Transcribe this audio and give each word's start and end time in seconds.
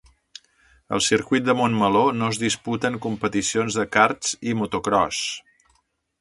Al 0.95 1.01
Circuit 1.07 1.45
de 1.49 1.55
Montmeló 1.59 2.01
no 2.21 2.29
es 2.35 2.39
disputen 2.45 2.97
competicions 3.05 3.79
de 3.81 3.87
karts 3.99 4.33
i 4.53 4.57
motocròs. 4.63 5.21